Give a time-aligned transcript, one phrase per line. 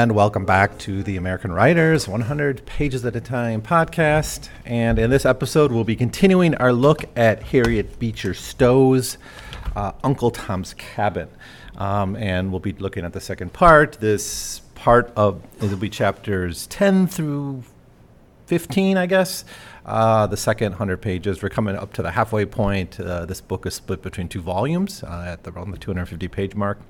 [0.00, 4.48] And welcome back to the American Writers 100 Pages at a Time podcast.
[4.64, 9.18] And in this episode, we'll be continuing our look at Harriet Beecher Stowe's
[9.76, 11.28] uh, Uncle Tom's Cabin.
[11.76, 13.98] Um, and we'll be looking at the second part.
[14.00, 17.62] This part of it'll be chapters 10 through
[18.46, 19.44] 15, I guess.
[19.84, 21.42] Uh, the second 100 pages.
[21.42, 22.98] We're coming up to the halfway point.
[22.98, 26.54] Uh, this book is split between two volumes uh, at the, around the 250 page
[26.54, 26.80] mark.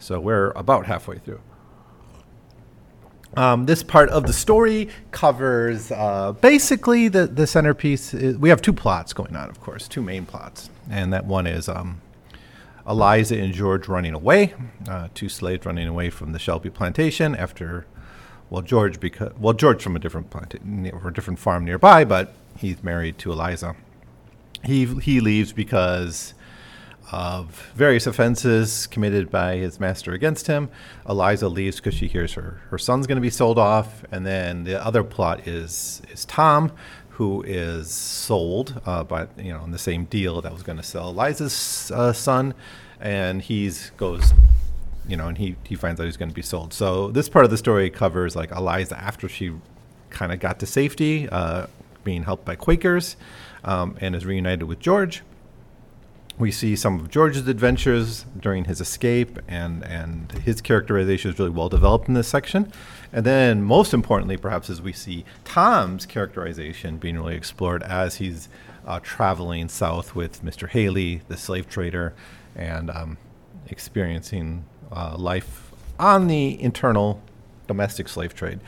[0.00, 1.42] So we're about halfway through.
[3.36, 8.12] Um, this part of the story covers uh, basically the, the centerpiece.
[8.12, 10.68] Is, we have two plots going on, of course, two main plots.
[10.90, 12.00] And that one is um,
[12.88, 14.54] Eliza and George running away,
[14.88, 17.86] uh, two slaves running away from the Shelby plantation after,
[18.48, 22.34] well, George because well George from a different plantation, or a different farm nearby, but
[22.56, 23.76] he's married to Eliza.
[24.64, 26.34] He he leaves because
[27.12, 30.68] of various offenses committed by his master against him.
[31.08, 34.04] Eliza leaves because she hears her, her son's going to be sold off.
[34.12, 36.72] And then the other plot is is Tom,
[37.10, 40.84] who is sold uh, by you know in the same deal that was going to
[40.84, 42.54] sell Eliza's uh, son,
[43.00, 44.32] and he's goes.
[45.08, 46.72] You know, and he, he finds out he's going to be sold.
[46.72, 49.52] So this part of the story covers like Eliza after she
[50.10, 51.66] kind of got to safety, uh,
[52.04, 53.16] being helped by Quakers,
[53.64, 55.22] um, and is reunited with George
[56.40, 61.50] we see some of George's adventures during his escape, and, and his characterization is really
[61.50, 62.72] well developed in this section.
[63.12, 68.48] And then, most importantly, perhaps, is we see Tom's characterization being really explored as he's
[68.86, 70.68] uh, traveling south with Mr.
[70.68, 72.14] Haley, the slave trader,
[72.56, 73.18] and um,
[73.68, 77.22] experiencing uh, life on the internal
[77.68, 78.60] domestic slave trade.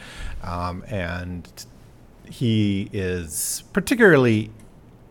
[0.42, 1.50] Um, and
[2.28, 4.50] he is particularly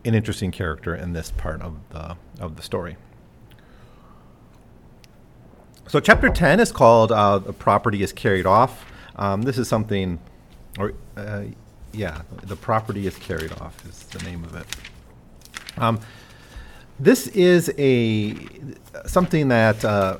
[0.04, 2.96] an interesting character in this part of the of the story.
[5.88, 8.86] So chapter ten is called uh, "The Property is Carried Off."
[9.16, 10.18] Um, this is something,
[10.78, 11.44] or uh,
[11.92, 14.66] yeah, the property is carried off is the name of it.
[15.76, 16.00] Um,
[16.98, 18.36] this is a
[19.06, 20.18] something that uh,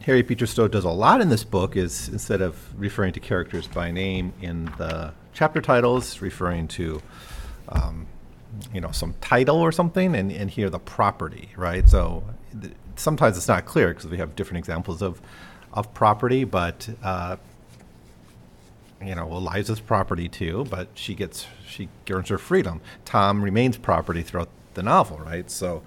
[0.00, 1.76] Harriet Beecher Stowe does a lot in this book.
[1.76, 7.00] Is instead of referring to characters by name in the chapter titles, referring to
[7.70, 8.06] um,
[8.72, 11.88] you know some title or something and, and here the property right?
[11.88, 12.24] So
[12.60, 15.20] th- sometimes it's not clear because we have different examples of
[15.72, 17.36] of property but uh,
[19.02, 22.80] you know eliza's property too but she gets she earns her freedom.
[23.04, 25.50] Tom remains property throughout the novel right?
[25.50, 25.82] So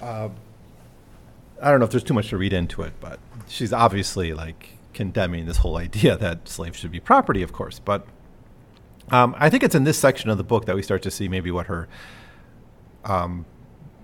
[0.00, 0.28] uh,
[1.62, 3.18] i don't know if there's too much to read into it but
[3.48, 8.06] she's obviously like condemning this whole idea that slaves should be property of course but
[9.10, 11.28] um, I think it's in this section of the book that we start to see
[11.28, 11.88] maybe what her
[13.04, 13.46] um,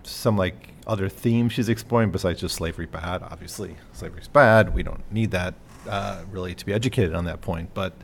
[0.03, 3.23] some like other themes she's exploring besides just slavery bad.
[3.23, 4.75] Obviously, slavery's bad.
[4.75, 5.55] We don't need that
[5.89, 7.75] uh, really to be educated on that point.
[7.75, 7.95] But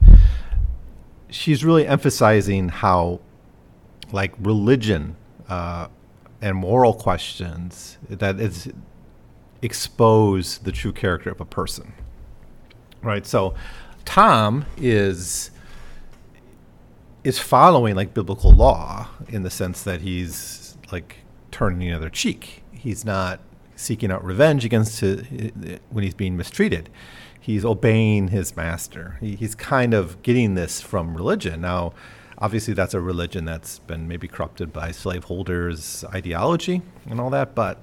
[1.30, 3.20] she's really emphasizing how
[4.12, 5.16] like religion
[5.48, 5.88] uh,
[6.40, 8.68] and moral questions that is
[9.60, 11.92] expose the true character of a person.
[13.02, 13.26] Right.
[13.26, 13.54] So
[14.04, 15.50] Tom is
[17.24, 21.16] is following like biblical law in the sense that he's like
[21.50, 22.62] turning the other cheek.
[22.72, 23.40] He's not
[23.76, 25.22] seeking out revenge against his,
[25.90, 26.90] when he's being mistreated.
[27.40, 29.16] He's obeying his master.
[29.20, 31.60] He, he's kind of getting this from religion.
[31.60, 31.92] Now,
[32.38, 37.78] obviously, that's a religion that's been maybe corrupted by slaveholders' ideology and all that, but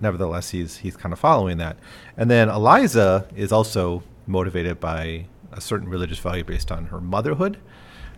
[0.00, 1.76] nevertheless, he's he's kind of following that.
[2.16, 7.58] And then Eliza is also motivated by a certain religious value based on her motherhood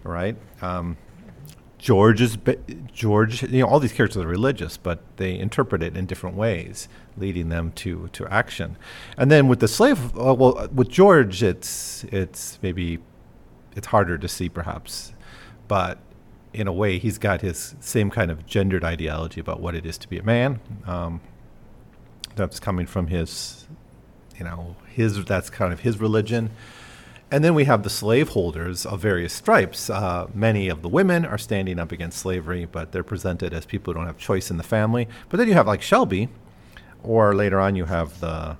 [0.06, 0.36] right?
[0.62, 0.96] Um,
[1.78, 2.38] George is
[2.92, 3.42] George.
[3.42, 7.48] You know, all these characters are religious, but they interpret it in different ways, leading
[7.48, 8.76] them to to action.
[9.16, 12.98] And then with the slave, uh, well, with George, it's it's maybe
[13.74, 15.12] it's harder to see, perhaps,
[15.68, 15.98] but
[16.52, 19.98] in a way, he's got his same kind of gendered ideology about what it is
[19.98, 20.58] to be a man.
[20.86, 21.20] Um,
[22.34, 23.66] that's coming from his,
[24.38, 26.50] you know, his that's kind of his religion.
[27.30, 29.90] And then we have the slaveholders of various stripes.
[29.90, 33.92] Uh, many of the women are standing up against slavery, but they're presented as people
[33.92, 35.08] who don't have choice in the family.
[35.28, 36.28] But then you have like Shelby,
[37.02, 38.56] or later on you have the,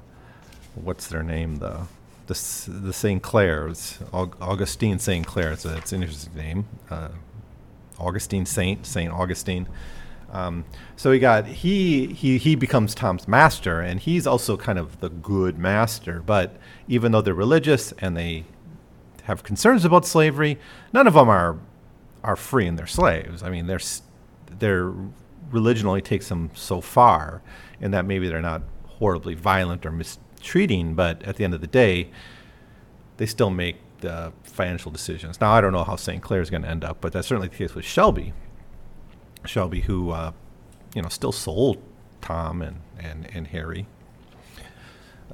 [0.75, 1.59] what's their name?
[1.59, 1.87] The
[2.27, 3.23] the, the St.
[3.23, 5.27] Clares, Augustine St.
[5.27, 5.53] Clare.
[5.53, 6.67] It's, a, it's an interesting name.
[6.91, 7.09] Uh,
[7.99, 9.69] Augustine Saint, Saint Augustine.
[10.33, 10.65] Um,
[10.97, 15.09] so he got he he he becomes Tom's master, and he's also kind of the
[15.09, 16.21] good master.
[16.21, 16.57] But
[16.89, 18.45] even though they're religious and they
[19.26, 20.58] have concerns about slavery.
[20.93, 21.58] None of them are
[22.23, 23.43] are free and they're slaves.
[23.43, 23.81] I mean, their
[24.58, 24.93] their
[25.50, 27.43] religion only takes them so far,
[27.81, 31.67] in that maybe they're not horribly violent or mistreating, but at the end of the
[31.67, 32.11] day,
[33.17, 35.40] they still make the financial decisions.
[35.40, 36.23] Now, I don't know how St.
[36.23, 38.32] Clare is going to end up, but that's certainly the case with Shelby.
[39.44, 40.32] Shelby, who, uh,
[40.94, 41.82] you know, still sold
[42.20, 43.87] Tom and, and, and Harry.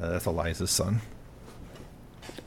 [0.01, 1.01] Uh, that's Eliza's son.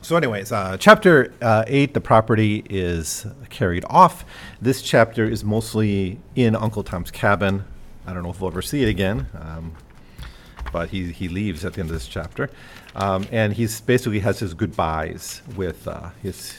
[0.06, 4.24] So, anyways, uh, chapter uh, 8, the property is carried off.
[4.62, 7.66] This chapter is mostly in Uncle Tom's cabin.
[8.06, 9.76] I don't know if we'll ever see it again, um,
[10.72, 12.52] but he, he leaves at the end of this chapter.
[12.96, 16.56] Um, and he's basically has his goodbyes with uh, his,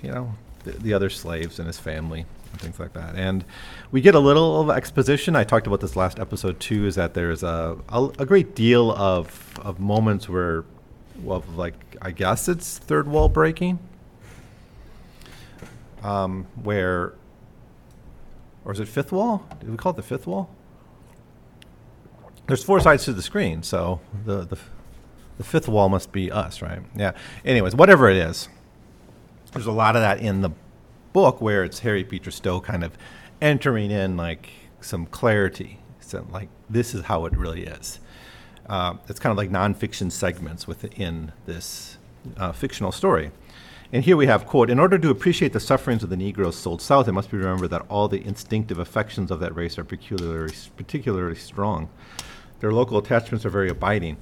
[0.00, 0.32] you know,
[0.62, 3.16] the, the other slaves and his family and things like that.
[3.16, 3.44] And
[3.90, 5.34] we get a little of exposition.
[5.34, 6.86] I talked about this last episode too.
[6.86, 10.64] Is that there's a a, a great deal of of moments where,
[11.22, 13.78] well, like I guess it's third wall breaking,
[16.02, 17.14] um, where,
[18.64, 19.46] or is it fifth wall?
[19.60, 20.50] Did we call it the fifth wall?
[22.46, 24.58] There's four sides to the screen, so the the
[25.38, 26.80] the fifth wall must be us, right?
[26.94, 27.12] Yeah.
[27.44, 28.48] Anyways, whatever it is,
[29.52, 30.50] there's a lot of that in the
[31.12, 32.96] book where it's Harriet Beecher Stowe kind of
[33.40, 34.50] entering in like
[34.80, 35.78] some clarity.
[36.00, 38.00] So like this is how it really is.
[38.66, 41.98] Uh, it's kind of like nonfiction segments within this
[42.36, 43.30] uh, fictional story.
[43.92, 46.82] And here we have, quote, in order to appreciate the sufferings of the Negroes sold
[46.82, 50.54] south, it must be remembered that all the instinctive affections of that race are peculiarly,
[50.76, 51.88] particularly strong.
[52.60, 54.16] Their local attachments are very abiding.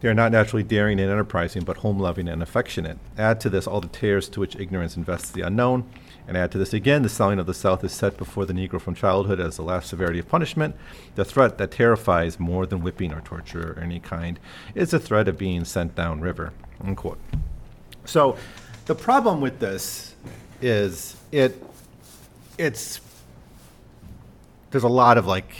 [0.00, 2.98] They are not naturally daring and enterprising, but home loving and affectionate.
[3.18, 5.88] Add to this all the tears to which ignorance invests the unknown,
[6.32, 8.80] and add to this again the selling of the South is set before the Negro
[8.80, 10.74] from childhood as the last severity of punishment.
[11.14, 14.40] The threat that terrifies more than whipping or torture of any kind
[14.74, 16.54] is the threat of being sent down river.
[16.82, 17.18] Unquote.
[18.06, 18.38] So
[18.86, 20.14] the problem with this
[20.62, 21.62] is it
[22.56, 23.02] it's
[24.70, 25.54] there's a lot of like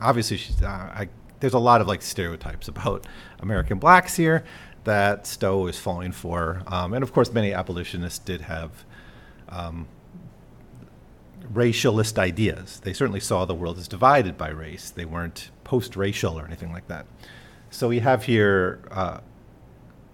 [0.00, 3.06] obviously uh, I there's a lot of like stereotypes about
[3.38, 4.42] American blacks here
[4.84, 8.84] that Stowe is falling for, um, and of course, many abolitionists did have
[9.48, 9.86] um,
[11.52, 12.80] racialist ideas.
[12.80, 14.90] They certainly saw the world as divided by race.
[14.90, 17.06] They weren't post-racial or anything like that.
[17.70, 19.20] So we have here uh,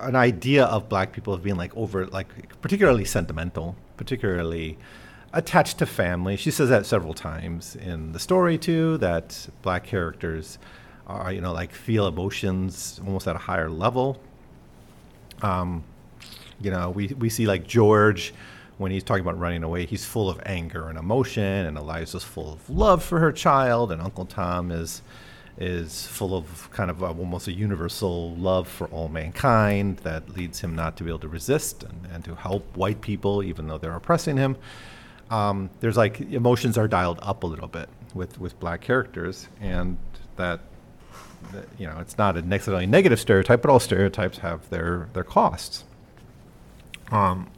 [0.00, 4.78] an idea of black people as being like over, like particularly sentimental, particularly
[5.32, 6.36] attached to family.
[6.36, 8.98] She says that several times in the story too.
[8.98, 10.58] That black characters
[11.06, 14.20] are you know like feel emotions almost at a higher level.
[15.42, 15.84] Um,
[16.60, 18.32] you know, we we see like George
[18.78, 22.54] when he's talking about running away, he's full of anger and emotion, and Eliza's full
[22.54, 25.02] of love for her child, and Uncle Tom is
[25.58, 30.60] is full of kind of a, almost a universal love for all mankind that leads
[30.60, 33.76] him not to be able to resist and, and to help white people even though
[33.76, 34.56] they're oppressing him.
[35.28, 39.98] Um, there's like emotions are dialed up a little bit with with black characters, and
[40.36, 40.60] that
[41.78, 45.84] you know, it's not a necessarily negative stereotype, but all stereotypes have their their costs.
[47.10, 47.48] Um,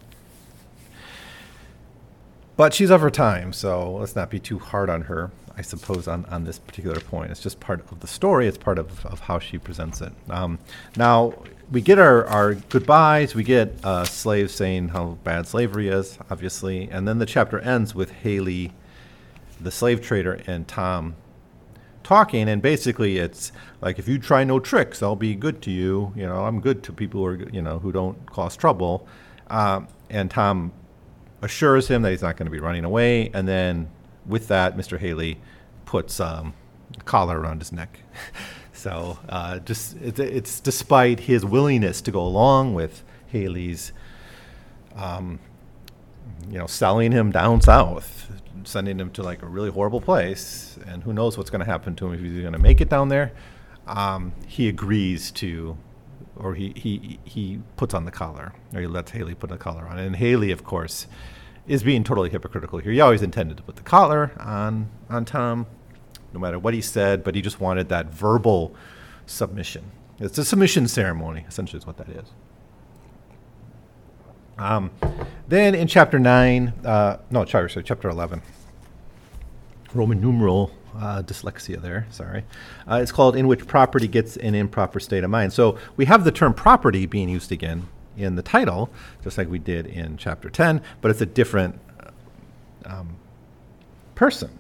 [2.57, 5.31] but she's of her time, so let's not be too hard on her.
[5.57, 8.47] I suppose on, on this particular point, it's just part of the story.
[8.47, 10.13] It's part of, of how she presents it.
[10.31, 10.59] Um,
[10.97, 11.35] now
[11.71, 13.35] we get our, our goodbyes.
[13.35, 18.11] We get slaves saying how bad slavery is, obviously, and then the chapter ends with
[18.11, 18.73] Haley,
[19.61, 21.17] the slave trader, and Tom
[22.13, 26.13] talking, and basically it's like if you try no tricks, I'll be good to you.
[26.15, 29.07] You know, I'm good to people who are you know who don't cause trouble.
[29.49, 30.73] Um, and Tom
[31.41, 33.89] assures him that he's not going to be running away, and then
[34.27, 34.99] with that, Mr.
[34.99, 35.41] Haley
[35.87, 36.53] puts um,
[37.01, 38.01] a collar around his neck.
[38.75, 43.93] so uh, just it's, it's, despite his willingness to go along with Haley's.
[44.95, 45.41] Um,
[46.51, 51.03] you know, selling him down south sending him to like a really horrible place, and
[51.03, 53.09] who knows what's going to happen to him if he's going to make it down
[53.09, 53.33] there.
[53.87, 55.77] Um, he agrees to,
[56.37, 59.87] or he, he he puts on the collar, or he lets Haley put the collar
[59.87, 59.99] on.
[59.99, 61.07] And Haley, of course,
[61.67, 62.93] is being totally hypocritical here.
[62.93, 65.67] He always intended to put the collar on on Tom,
[66.33, 68.75] no matter what he said, but he just wanted that verbal
[69.27, 69.91] submission.
[70.19, 72.33] It's a submission ceremony, essentially, is what that is.
[74.59, 74.91] Um,
[75.49, 78.43] then in chapter 9, uh, no, sorry, sorry, chapter 11,
[79.95, 82.45] Roman numeral uh, dyslexia there, sorry.
[82.91, 85.53] Uh, it's called In Which Property Gets an Improper State of Mind.
[85.53, 88.91] So we have the term property being used again in the title,
[89.23, 91.79] just like we did in chapter 10, but it's a different
[92.85, 93.17] um,
[94.15, 94.51] person.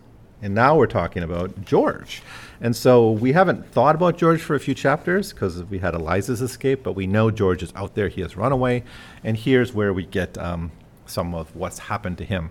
[0.42, 2.20] And now we're talking about George.
[2.60, 6.42] And so we haven't thought about George for a few chapters because we had Eliza's
[6.42, 8.08] escape, but we know George is out there.
[8.08, 8.82] He has run away.
[9.22, 10.72] And here's where we get um,
[11.06, 12.50] some of what's happened to him.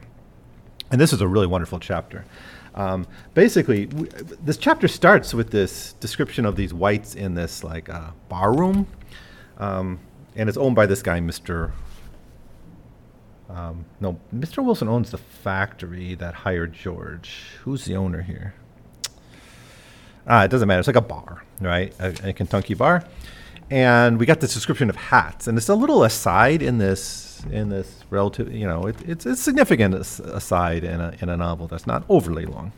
[0.90, 2.26] And this is a really wonderful chapter.
[2.76, 4.10] Um, basically, w-
[4.42, 8.88] this chapter starts with this description of these whites in this like uh, bar room.
[9.58, 10.00] Um,
[10.36, 11.72] and it's owned by this guy, Mr.
[13.54, 14.64] Um, no, Mr.
[14.64, 17.44] Wilson owns the factory that hired George.
[17.64, 18.54] Who's the owner here?
[20.26, 20.80] Ah, it doesn't matter.
[20.80, 21.94] It's like a bar, right?
[22.00, 23.04] A, a Kentucky bar.
[23.70, 27.70] And we got this description of hats, and it's a little aside in this in
[27.70, 28.54] this relative.
[28.54, 32.46] You know, it, it's it's significant aside in a in a novel that's not overly
[32.46, 32.74] long.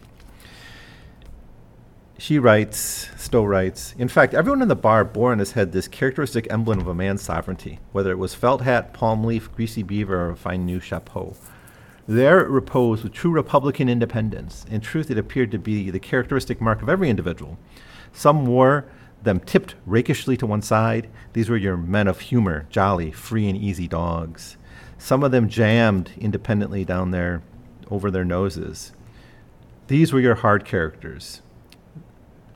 [2.24, 5.90] She writes, Stowe writes, in fact, everyone in the bar bore on his head this
[5.90, 10.16] characteristic emblem of a man's sovereignty, whether it was felt hat, palm leaf, greasy beaver,
[10.16, 11.36] or a fine new chapeau.
[12.08, 14.66] There it reposed with true Republican independence.
[14.72, 17.58] In truth, it appeared to be the characteristic mark of every individual.
[18.14, 18.86] Some wore
[19.22, 21.10] them tipped rakishly to one side.
[21.34, 24.56] These were your men of humor, jolly, free, and easy dogs.
[24.98, 27.42] Some of them jammed independently down there
[27.92, 28.94] over their noses.
[29.88, 31.42] These were your hard characters,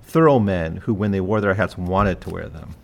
[0.08, 2.76] thorough men who, when they wore their hats, wanted to wear them,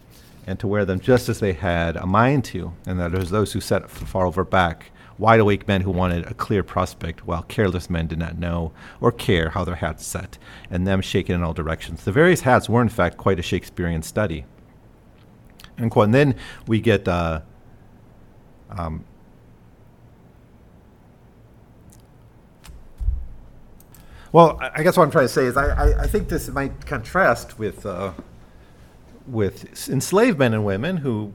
[0.45, 3.29] and to wear them just as they had a mind to, and that it was
[3.29, 7.43] those who sat far over back, wide awake men who wanted a clear prospect, while
[7.43, 10.37] careless men did not know or care how their hats sat,
[10.69, 12.03] and them shaken in all directions.
[12.03, 14.45] The various hats were, in fact, quite a Shakespearean study.
[15.77, 16.35] And, then
[16.67, 17.41] we get uh,
[18.69, 19.05] um,
[24.33, 26.87] Well, I guess what I'm trying to say is I, I, I think this might
[26.87, 28.13] contrast with uh,
[29.27, 31.33] with enslaved men and women who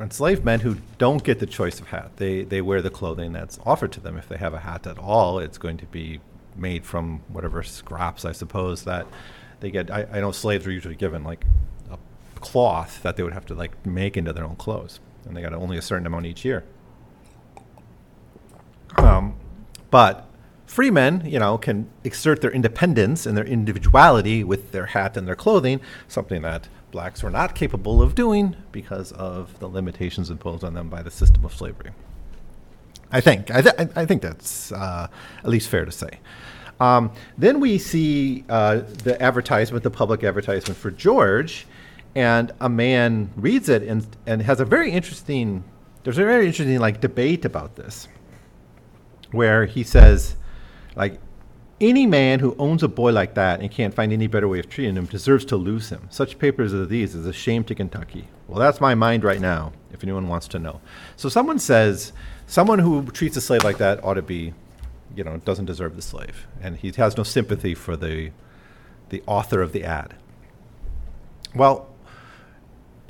[0.00, 2.10] enslaved men who don't get the choice of hat.
[2.16, 4.16] They they wear the clothing that's offered to them.
[4.16, 6.20] If they have a hat at all, it's going to be
[6.56, 9.06] made from whatever scraps, I suppose, that
[9.60, 9.88] they get.
[9.88, 11.44] I, I know slaves are usually given like
[11.88, 11.98] a
[12.40, 15.54] cloth that they would have to like make into their own clothes, and they got
[15.54, 16.64] only a certain amount each year.
[18.96, 19.36] Um,
[19.92, 20.29] but
[20.70, 25.26] free men, you know, can exert their independence and their individuality with their hat and
[25.26, 30.62] their clothing, something that blacks were not capable of doing because of the limitations imposed
[30.62, 31.90] on them by the system of slavery.
[33.10, 33.50] I think.
[33.50, 35.08] I, th- I think that's uh,
[35.38, 36.20] at least fair to say.
[36.78, 41.66] Um, then we see uh, the advertisement, the public advertisement for George,
[42.14, 45.64] and a man reads it and, and has a very interesting,
[46.04, 48.06] there's a very interesting like debate about this,
[49.32, 50.36] where he says,
[51.00, 51.18] like
[51.80, 54.68] any man who owns a boy like that and can't find any better way of
[54.68, 56.06] treating him deserves to lose him.
[56.10, 58.28] Such papers as these is a shame to Kentucky.
[58.46, 60.82] Well, that's my mind right now, if anyone wants to know.
[61.16, 62.12] So someone says
[62.46, 64.52] someone who treats a slave like that ought to be,
[65.16, 68.32] you know, doesn't deserve the slave, and he has no sympathy for the
[69.08, 70.14] the author of the ad.
[71.54, 71.88] Well,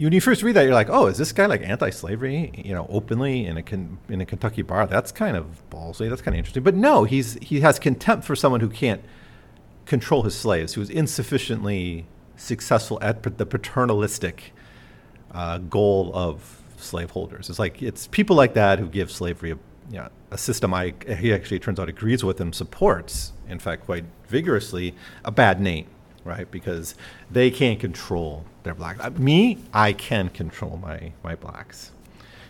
[0.07, 2.53] when you first read that, you're like, oh, is this guy like anti-slavery?
[2.65, 4.87] You know, openly in a in a Kentucky bar.
[4.87, 6.09] That's kind of ballsy.
[6.09, 6.63] That's kind of interesting.
[6.63, 9.03] But no, he's he has contempt for someone who can't
[9.85, 14.53] control his slaves, who is insufficiently successful at the paternalistic
[15.33, 17.51] uh, goal of slaveholders.
[17.51, 19.59] It's like it's people like that who give slavery a
[19.91, 23.85] you know, a system I he actually turns out agrees with and supports, in fact,
[23.85, 25.87] quite vigorously, a bad name
[26.25, 26.51] right?
[26.51, 26.95] Because
[27.31, 29.01] they can't control their blacks.
[29.01, 31.93] Uh, me, I can control my, my blacks.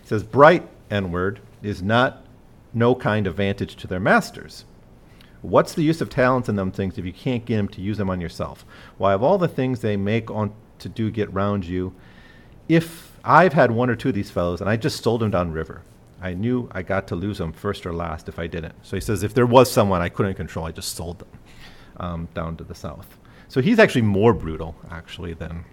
[0.02, 2.24] He says, bright N-word is not
[2.72, 4.64] no kind of vantage to their masters.
[5.42, 7.96] What's the use of talents in them things if you can't get them to use
[7.96, 8.64] them on yourself?
[8.98, 11.94] Why, of all the things they make on to do get round you,
[12.68, 15.52] if I've had one or two of these fellows and I just sold them down
[15.52, 15.82] river,
[16.20, 18.74] I knew I got to lose them first or last if I didn't.
[18.82, 21.28] So he says, if there was someone I couldn't control, I just sold them
[21.96, 23.16] um, down to the south.
[23.50, 25.64] So he's actually more brutal, actually, than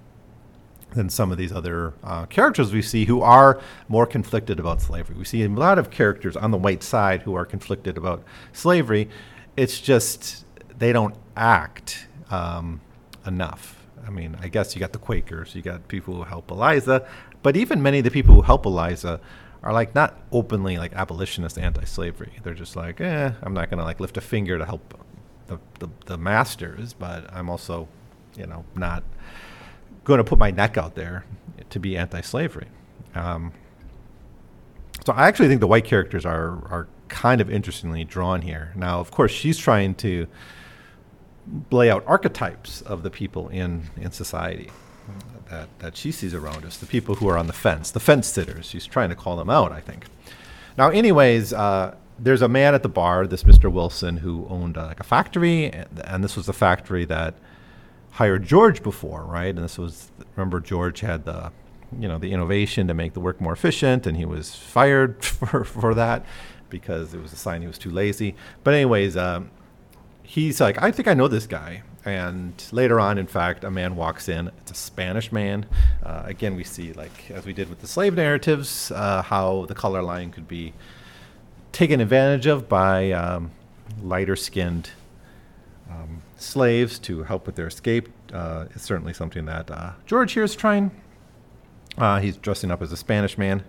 [0.93, 5.15] than some of these other uh, characters we see who are more conflicted about slavery.
[5.15, 9.09] We see a lot of characters on the white side who are conflicted about slavery.
[9.55, 10.45] It's just
[10.79, 12.81] they don't act um,
[13.27, 13.85] enough.
[14.07, 17.07] I mean, I guess you got the Quakers, you got people who help Eliza,
[17.43, 19.19] but even many of the people who help Eliza
[19.61, 22.39] are like not openly like abolitionist anti-slavery.
[22.41, 24.99] They're just like, eh, I'm not gonna like lift a finger to help
[25.47, 27.87] the, the, the masters, but I'm also,
[28.35, 29.03] you know, not
[30.03, 31.25] going to put my neck out there
[31.69, 32.67] to be anti-slavery.
[33.15, 33.51] Um,
[35.05, 38.73] so I actually think the white characters are are kind of interestingly drawn here.
[38.75, 40.27] Now, of course, she's trying to
[41.71, 44.69] lay out archetypes of the people in in society
[45.49, 48.27] that that she sees around us, the people who are on the fence, the fence
[48.27, 48.65] sitters.
[48.65, 50.05] She's trying to call them out, I think.
[50.77, 53.71] Now, anyways, uh, there's a man at the bar, this Mr.
[53.71, 57.35] Wilson, who owned uh, like a factory, and, and, this was the factory that
[58.11, 59.53] hired George before, right?
[59.53, 61.51] And this was remember George had the
[61.97, 65.63] you know the innovation to make the work more efficient, and he was fired for
[65.63, 66.25] for that
[66.69, 68.35] because it was a sign he was too lazy.
[68.63, 69.51] But anyways, um,
[70.23, 73.95] he's like, I think I know this guy, and later on, in fact, a man
[73.95, 74.49] walks in.
[74.59, 75.65] It's a Spanish man.
[76.03, 79.75] Uh, again, we see, like as we did with the slave narratives, uh, how the
[79.75, 80.73] color line could be
[81.71, 83.51] taken advantage of by um,
[84.01, 84.89] lighter-skinned
[85.89, 88.09] um, slaves to help with their escape.
[88.33, 90.91] Uh, it's certainly something that uh, George here is trying.
[91.97, 93.63] Uh, he's dressing up as a Spanish man,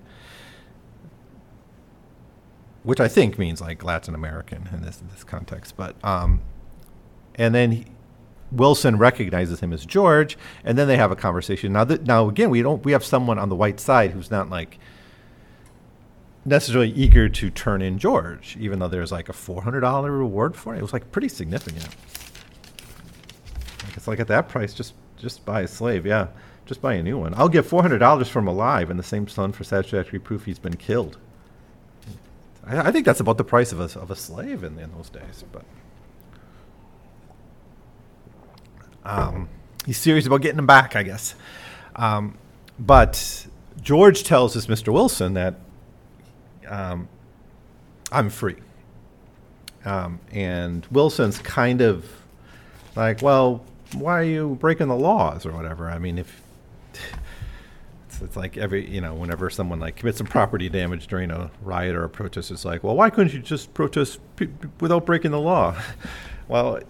[2.82, 5.76] which I think means like Latin American in this in this context.
[5.76, 6.42] But um,
[7.36, 7.86] and then he,
[8.50, 11.72] Wilson recognizes him as George, and then they have a conversation.
[11.72, 14.50] Now, th- now again, we don't we have someone on the white side who's not
[14.50, 14.78] like
[16.44, 20.56] necessarily eager to turn in George, even though there's like a four hundred dollar reward
[20.56, 20.78] for it.
[20.78, 21.88] It was like pretty significant.
[23.84, 26.28] Like it's like at that price, just just buy a slave, yeah,
[26.66, 27.34] just buy a new one.
[27.34, 30.44] I'll give four hundred dollars for him alive, and the same son for satisfactory proof
[30.44, 31.18] he's been killed.
[32.64, 35.10] I, I think that's about the price of a of a slave in, in those
[35.10, 35.64] days, but.
[39.04, 39.48] Um,
[39.86, 41.34] he's serious about getting him back, I guess.
[41.96, 42.36] Um,
[42.78, 43.46] but
[43.80, 44.92] George tells this Mr.
[44.92, 45.54] Wilson that
[46.68, 47.08] um,
[48.12, 48.56] I'm free.
[49.84, 52.04] Um, and Wilson's kind of
[52.96, 55.88] like, well, why are you breaking the laws or whatever?
[55.88, 56.42] I mean, if
[58.06, 61.50] it's, it's like every, you know, whenever someone like commits some property damage during a
[61.62, 64.48] riot or a protest, it's like, well, why couldn't you just protest p-
[64.80, 65.76] without breaking the law?
[66.48, 66.80] well,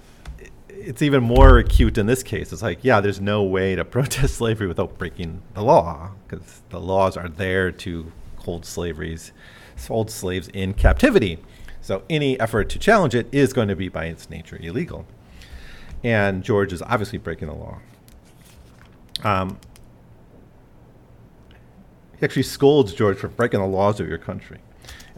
[0.69, 2.53] it's even more acute in this case.
[2.53, 6.81] It's like, yeah, there's no way to protest slavery without breaking the law because the
[6.81, 9.33] laws are there to hold slaveries,
[9.87, 11.39] hold slaves in captivity.
[11.81, 15.07] So any effort to challenge it is going to be by its nature illegal.
[16.05, 17.79] And George is obviously breaking the law.
[19.23, 19.59] Um,
[22.19, 24.59] he actually scolds George for breaking the laws of your country.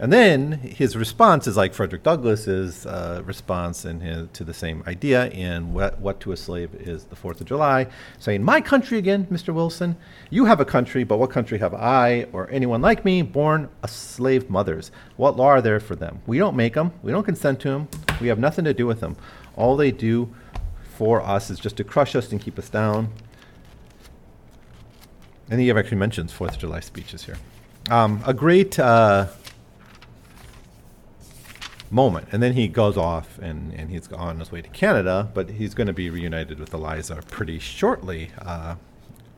[0.01, 4.83] And then his response is like Frederick Douglass's uh, response in his, to the same
[4.87, 7.85] idea in what, what to a Slave is the Fourth of July,
[8.17, 9.53] saying, My country again, Mr.
[9.53, 9.95] Wilson.
[10.31, 13.87] You have a country, but what country have I or anyone like me born a
[13.87, 14.89] slave mothers?
[15.17, 16.19] What law are there for them?
[16.25, 16.93] We don't make them.
[17.03, 17.87] We don't consent to them.
[18.19, 19.17] We have nothing to do with them.
[19.55, 20.33] All they do
[20.95, 23.09] for us is just to crush us and keep us down.
[25.51, 27.37] And he actually mentions Fourth of July speeches here.
[27.91, 29.27] Um, a great uh,
[31.91, 32.27] moment.
[32.31, 35.73] And then he goes off and, and he's on his way to Canada, but he's
[35.73, 38.31] going to be reunited with Eliza pretty shortly.
[38.39, 38.75] Uh,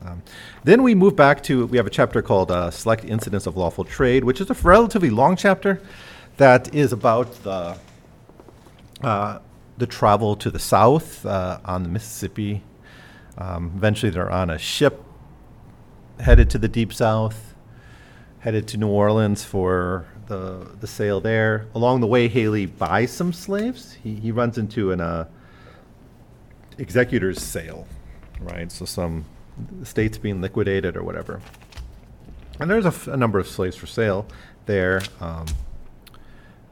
[0.02, 0.22] um,
[0.62, 3.84] then we move back to, we have a chapter called uh, Select Incidents of Lawful
[3.84, 5.80] Trade, which is a relatively long chapter
[6.36, 7.78] that is about the,
[9.02, 9.38] uh,
[9.78, 12.62] the travel to the south uh, on the Mississippi.
[13.38, 15.02] Um, eventually, they're on a ship
[16.20, 17.54] headed to the deep south,
[18.40, 21.66] headed to New Orleans for the the sale there.
[21.74, 23.94] Along the way, Haley buys some slaves.
[24.02, 25.26] He he runs into an uh,
[26.78, 27.86] executor's sale,
[28.40, 28.70] right?
[28.70, 29.24] So some
[29.82, 31.40] states being liquidated or whatever.
[32.60, 34.26] And there's a, f- a number of slaves for sale
[34.66, 35.02] there.
[35.20, 35.46] Um,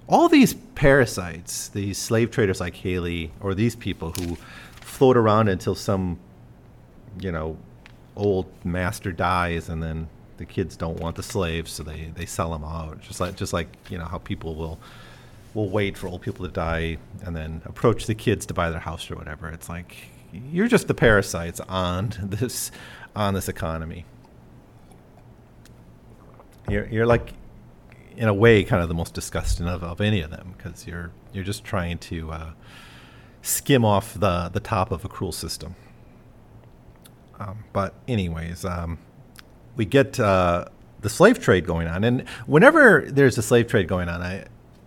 [0.09, 4.37] all these parasites, these slave traders like Haley, or these people who
[4.81, 6.19] float around until some,
[7.21, 7.57] you know,
[8.15, 10.09] old master dies and then
[10.43, 13.01] the kids don't want the slaves, so they, they sell them out.
[13.01, 14.81] Just like just like you know how people will
[15.55, 18.81] will wait for old people to die and then approach the kids to buy their
[18.81, 19.49] house or whatever.
[19.49, 19.97] It's like
[20.33, 22.73] you're just the parasites on this
[23.15, 24.05] on this economy.
[26.69, 27.35] You're you're like
[28.17, 31.13] in a way kind of the most disgusting of, of any of them because you're
[31.33, 32.51] you're just trying to uh,
[33.43, 35.77] skim off the the top of a cruel system.
[37.39, 38.99] Um, but anyways, um,
[39.77, 40.67] we get uh,
[41.01, 44.45] the slave trade going on, and whenever there's a slave trade going on, I,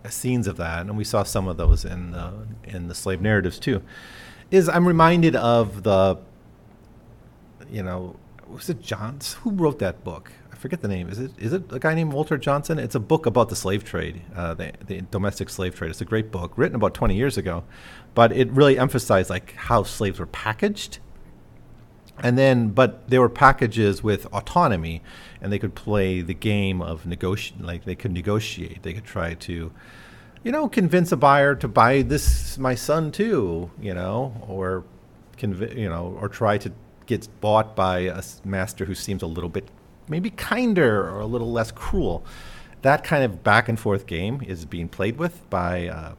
[0.09, 3.59] scenes of that, and we saw some of those in the in the slave narratives
[3.59, 3.81] too.
[4.51, 6.17] Is I'm reminded of the,
[7.69, 8.15] you know,
[8.47, 10.31] was it Johns who wrote that book?
[10.51, 11.09] I forget the name.
[11.09, 12.79] Is it is it a guy named Walter Johnson?
[12.79, 15.91] It's a book about the slave trade, uh, the, the domestic slave trade.
[15.91, 17.63] It's a great book written about 20 years ago,
[18.13, 20.99] but it really emphasized like how slaves were packaged
[22.19, 25.01] and then but there were packages with autonomy
[25.41, 28.83] and they could play the game of negotiate like they could negotiate.
[28.83, 29.71] They could try to
[30.43, 34.83] you know convince a buyer to buy this my son too you know or
[35.37, 36.71] conv- you know or try to
[37.05, 39.69] get bought by a master who seems a little bit
[40.07, 42.23] maybe kinder or a little less cruel.
[42.81, 46.13] That kind of back and forth game is being played with by uh,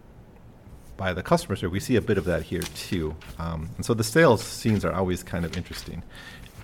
[0.97, 1.69] by the customers here.
[1.69, 3.17] We see a bit of that here too.
[3.39, 6.03] Um, and so the sales scenes are always kind of interesting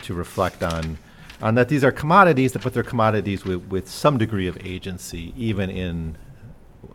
[0.03, 0.99] to reflect on
[1.41, 5.71] on that these are commodities, but they're commodities with, with some degree of agency, even
[5.71, 6.17] in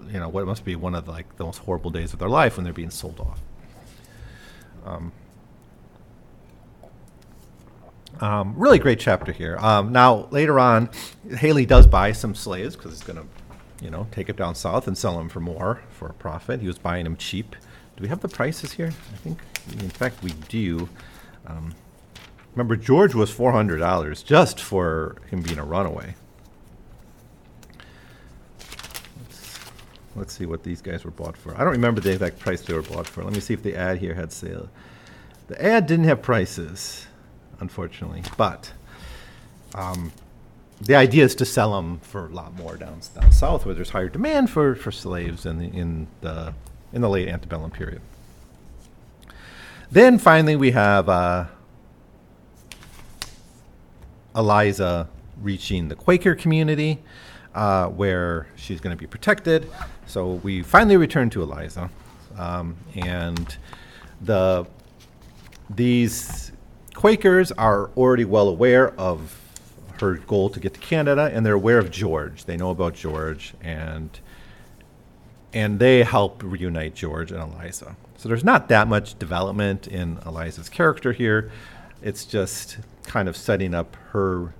[0.08, 2.30] you know what must be one of the, like the most horrible days of their
[2.30, 3.42] life when they're being sold off.
[4.86, 5.12] Um,
[8.20, 9.58] Um, really great chapter here.
[9.58, 10.90] Um, now later on,
[11.30, 13.26] Haley does buy some slaves because he's going to,
[13.82, 16.62] you know, take it down south and sell them for more for a profit.
[16.62, 17.56] He was buying them cheap.
[17.96, 18.88] Do we have the prices here?
[18.88, 19.40] I think,
[19.72, 20.90] in fact, we do.
[21.46, 21.74] Um,
[22.54, 26.16] remember, George was four hundred dollars just for him being a runaway.
[29.22, 29.60] Let's,
[30.16, 31.56] let's see what these guys were bought for.
[31.56, 33.24] I don't remember the exact price they were bought for.
[33.24, 34.70] Let me see if the ad here had sale.
[35.48, 37.08] The ad didn't have prices
[37.60, 38.24] unfortunately.
[38.38, 38.72] But
[39.76, 40.12] um,
[40.80, 43.90] the idea is to sell them for a lot more down down south, where there's
[43.90, 46.54] higher demand for, for slaves in the in the
[46.94, 48.02] in the late antebellum period.
[49.90, 51.46] Then finally, we have uh,
[54.36, 55.08] Eliza
[55.42, 57.00] reaching the Quaker community,
[57.56, 59.70] uh, where she's going to be protected.
[60.06, 61.90] So we finally return to Eliza,
[62.38, 63.58] um, and
[64.22, 64.68] the
[65.70, 66.52] these
[66.94, 69.40] Quakers are already well aware of
[70.02, 72.46] her goal to get to Canada, and they're aware of George.
[72.46, 74.20] They know about George, and
[75.54, 77.96] and they help reunite George and Eliza.
[78.18, 81.52] So there's not that much development in Eliza's character here.
[82.02, 84.54] It's just kind of setting up her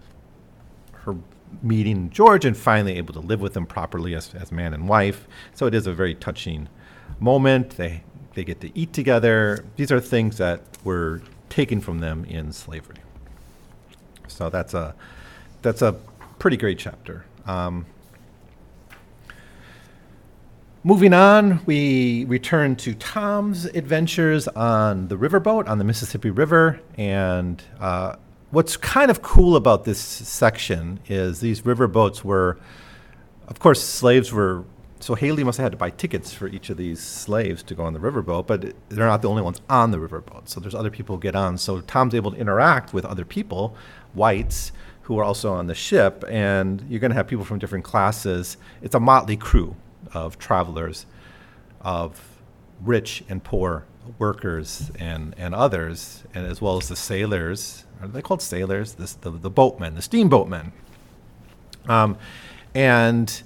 [0.94, 1.16] her
[1.62, 5.28] meeting George and finally able to live with him properly as, as man and wife.
[5.54, 6.70] So it is a very touching
[7.20, 7.72] moment.
[7.72, 9.66] They they get to eat together.
[9.76, 12.98] These are things that were taken from them in slavery.
[14.28, 14.94] So that's a
[15.68, 16.00] that's a
[16.40, 17.26] pretty great chapter.
[17.46, 17.86] Um,
[20.82, 27.62] moving on, we return to Tom's adventures on the riverboat on the Mississippi River, and
[27.82, 28.16] uh,
[28.52, 32.58] what's kind of cool about this section is these riverboats were,
[33.50, 34.64] of course, slaves were
[35.02, 37.84] so Haley must have had to buy tickets for each of these slaves to go
[37.84, 40.48] on the riverboat, but they're not the only ones on the riverboat.
[40.50, 41.58] So there's other people who get on.
[41.60, 43.76] So Tom's able to interact with other people,
[44.16, 44.72] whites,
[45.08, 48.58] who are also on the ship, and you're going to have people from different classes.
[48.82, 49.78] It's a motley crew
[50.14, 51.06] of travelers,
[51.80, 52.42] of
[52.82, 53.86] rich and poor
[54.20, 57.86] workers and, and others, and as well as the sailors.
[58.02, 58.96] Are they called sailors?
[58.96, 60.74] This, the, the boatmen, the steamboatmen.
[61.88, 62.18] Um,
[62.76, 63.44] and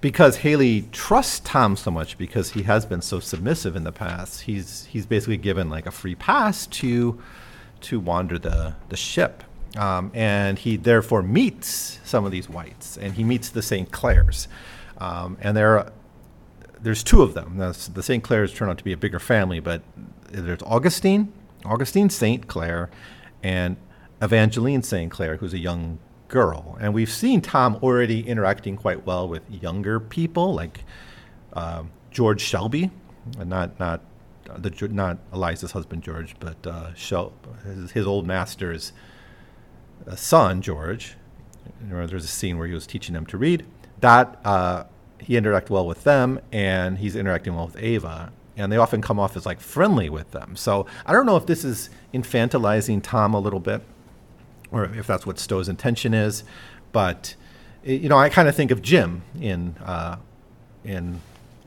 [0.00, 4.42] because Haley trusts Tom so much because he has been so submissive in the past,
[4.42, 7.20] he's he's basically given like a free pass to
[7.82, 9.44] to wander the the ship,
[9.76, 13.90] um, and he therefore meets some of these whites, and he meets the St.
[13.90, 14.48] Clares,
[14.98, 15.90] um, and there
[16.80, 17.58] there's two of them.
[17.58, 18.22] The St.
[18.24, 19.82] Clares turn out to be a bigger family, but
[20.28, 21.32] there's Augustine,
[21.64, 22.48] Augustine St.
[22.48, 22.90] Clare,
[23.42, 23.76] and
[24.20, 25.10] Evangeline St.
[25.10, 26.76] Clare, who's a young girl.
[26.80, 30.84] And we've seen Tom already interacting quite well with younger people, like
[31.52, 32.90] uh, George Shelby,
[33.38, 34.00] not not
[34.50, 37.32] uh, the not Eliza's husband George, but uh, Shel-
[37.64, 38.92] his, his, old master's
[40.14, 41.16] son George.
[41.80, 43.64] there's a scene where he was teaching them to read.
[44.00, 44.84] That uh,
[45.18, 48.32] he interacted well with them, and he's interacting well with Ava.
[48.56, 50.56] And they often come off as like friendly with them.
[50.56, 53.82] So I don't know if this is infantilizing Tom a little bit
[54.72, 56.42] or if that's what Stowe's intention is.
[56.90, 57.36] But
[57.84, 60.16] you know, I kind of think of Jim in uh,
[60.82, 61.20] in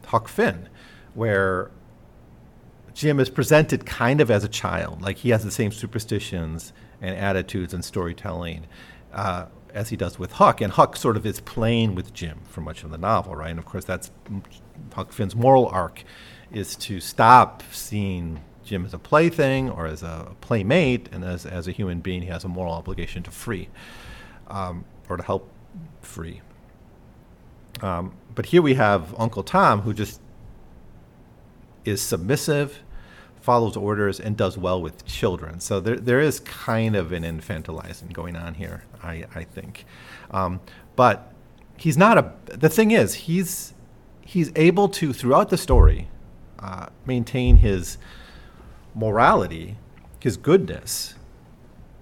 [0.07, 0.67] Huck Finn,
[1.13, 1.71] where
[2.93, 7.15] Jim is presented kind of as a child, like he has the same superstitions and
[7.15, 8.67] attitudes and storytelling
[9.13, 12.61] uh, as he does with Huck, and Huck sort of is playing with Jim for
[12.61, 13.49] much of the novel, right?
[13.49, 14.09] And of course, that's
[14.93, 16.03] Huck Finn's moral arc
[16.51, 21.67] is to stop seeing Jim as a plaything or as a playmate, and as, as
[21.67, 23.67] a human being, he has a moral obligation to free
[24.47, 25.51] um, or to help
[26.01, 26.41] free.
[27.81, 30.21] Um, but here we have Uncle Tom, who just
[31.83, 32.81] is submissive,
[33.45, 35.59] follows orders, and does well with children.
[35.59, 39.85] So there, there is kind of an infantilizing going on here, I, I think.
[40.31, 40.59] Um,
[40.95, 41.31] but
[41.77, 42.33] he's not a.
[42.45, 43.73] The thing is, he's
[44.21, 46.07] he's able to throughout the story
[46.59, 47.97] uh, maintain his
[48.95, 49.77] morality,
[50.19, 51.15] his goodness,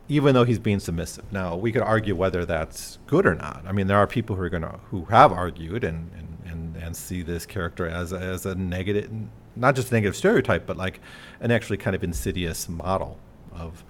[0.08, 1.26] even though he's being submissive.
[1.32, 3.64] Now, we could argue whether that's good or not.
[3.68, 6.96] I mean, there are people who are to who have argued and, and, and, and
[6.96, 9.12] see this character as as a negative,
[9.56, 11.00] not just a negative stereotype, but like
[11.40, 13.20] an actually kind of insidious model
[13.52, 13.84] of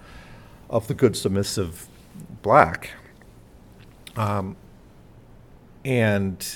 [0.70, 1.88] of the good submissive
[2.42, 2.90] black.
[4.16, 4.56] Um,
[5.84, 6.46] and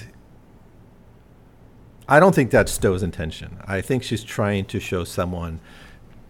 [2.09, 3.59] I don't think that's Stowe's intention.
[3.67, 5.61] I think she's trying to show someone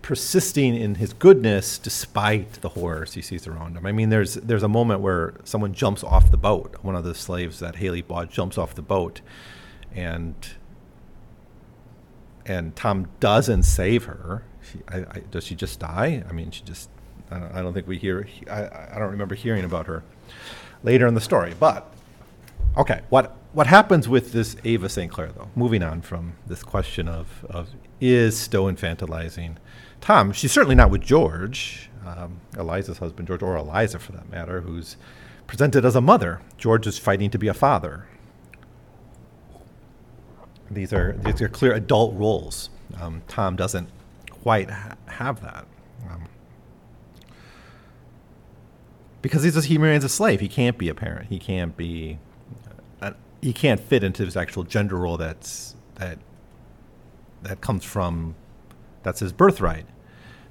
[0.02, 3.86] persisting in his goodness despite the horrors he sees around him.
[3.86, 6.76] I mean, there's there's a moment where someone jumps off the boat.
[6.82, 9.20] One of the slaves that Haley bought jumps off the boat,
[9.94, 10.34] and
[12.48, 14.42] and Tom doesn't save her.
[14.62, 16.24] She, I, I, does she just die?
[16.28, 16.88] I mean, she just
[17.30, 18.26] I don't, I don't think we hear.
[18.50, 20.02] I, I don't remember hearing about her
[20.82, 21.54] later in the story.
[21.58, 21.92] But
[22.76, 25.12] okay, what what happens with this Ava St.
[25.12, 25.48] Clare though?
[25.54, 27.68] Moving on from this question of of
[28.00, 29.56] is Stowe infantilizing
[30.00, 30.32] Tom?
[30.32, 34.96] She's certainly not with George, um, Eliza's husband, George, or Eliza for that matter, who's
[35.46, 36.40] presented as a mother.
[36.56, 38.06] George is fighting to be a father.
[40.70, 42.70] These are these are clear adult roles.
[43.00, 43.88] Um, Tom doesn't
[44.30, 45.66] quite ha- have that.
[46.10, 46.24] Um,
[49.22, 50.40] because he's a, he remains a slave.
[50.40, 51.26] He can't be a parent.
[51.28, 52.18] He can't be.
[53.00, 55.16] Uh, he can't fit into his actual gender role.
[55.16, 56.18] That's that.
[57.42, 58.34] That comes from.
[59.02, 59.86] That's his birthright,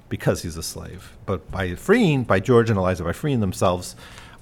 [0.08, 1.16] because he's a slave.
[1.26, 3.94] But by freeing, by George and Eliza, by freeing themselves,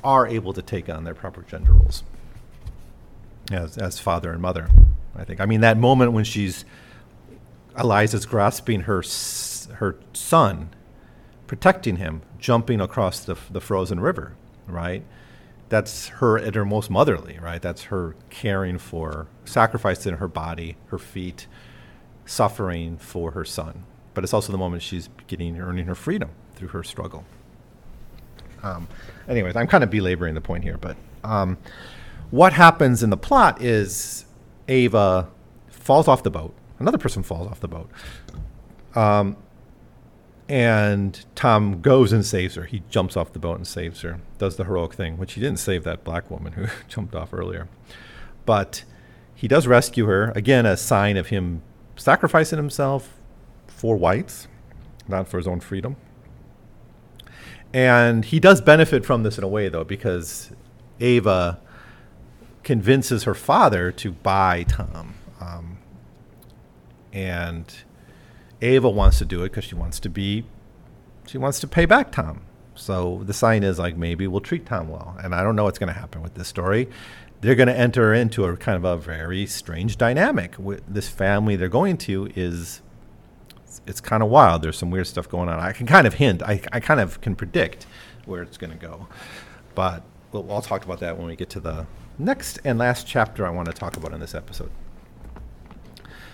[0.03, 2.03] are able to take on their proper gender roles.
[3.51, 4.69] As as father and mother,
[5.15, 5.41] I think.
[5.41, 6.65] I mean that moment when she's
[7.79, 9.03] Eliza's grasping her
[9.75, 10.71] her son,
[11.47, 14.35] protecting him, jumping across the, the frozen river,
[14.67, 15.05] right?
[15.69, 17.61] That's her at her most motherly, right?
[17.61, 21.47] That's her caring for, sacrificing her body, her feet,
[22.25, 23.85] suffering for her son.
[24.15, 27.25] But it's also the moment she's getting, earning her freedom through her struggle.
[28.63, 28.89] Um,
[29.29, 31.59] anyways, I'm kind of belaboring the point here, but um,
[32.31, 34.25] what happens in the plot is
[34.69, 35.29] Ava
[35.69, 36.55] falls off the boat.
[36.79, 37.91] Another person falls off the boat.
[38.95, 39.37] Um,
[40.49, 42.65] and Tom goes and saves her.
[42.65, 45.59] He jumps off the boat and saves her, does the heroic thing, which he didn't
[45.59, 47.69] save that black woman who jumped off earlier.
[48.45, 48.85] But
[49.35, 51.63] he does rescue her, again, a sign of him
[51.97, 53.19] sacrificing himself
[53.67, 54.49] for whites,
[55.09, 55.97] not for his own freedom.
[57.75, 60.53] And he does benefit from this in a way, though, because
[61.01, 61.61] Ava
[62.67, 65.15] convinces her father to buy Tom.
[65.41, 65.79] Um,
[67.13, 67.73] and
[68.61, 70.45] Ava wants to do it because she wants to be,
[71.29, 72.41] she wants to pay back Tom.
[72.75, 75.79] So the sign is like maybe we'll treat Tom well, and I don't know what's
[75.79, 76.89] going to happen with this story.
[77.41, 80.57] They're going to enter into a kind of a very strange dynamic.
[80.89, 82.83] This family they're going to is
[83.87, 84.63] it's kind of wild.
[84.63, 85.61] There's some weird stuff going on.
[85.61, 86.43] I can kind of hint.
[86.43, 87.87] I, I kind of can predict
[88.25, 89.07] where it's going to go,
[89.77, 90.03] but
[90.33, 91.87] we'll, I'll talk about that when we get to the
[92.19, 94.71] next and last chapter I want to talk about in this episode.